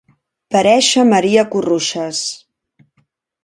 Parèixer 0.55 1.03
Maria 1.11 1.45
Corruixes. 1.53 2.25